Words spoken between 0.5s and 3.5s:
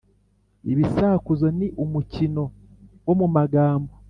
Ibisakuzo ni umukino wo mu